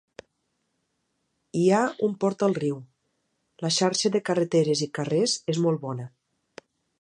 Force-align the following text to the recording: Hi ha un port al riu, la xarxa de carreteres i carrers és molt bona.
Hi 1.59 1.65
ha 1.71 1.81
un 2.07 2.15
port 2.25 2.45
al 2.47 2.57
riu, 2.63 2.79
la 3.67 3.71
xarxa 3.77 4.11
de 4.17 4.23
carreteres 4.31 4.83
i 4.87 4.89
carrers 5.01 5.37
és 5.55 5.61
molt 5.67 5.83
bona. 5.85 6.09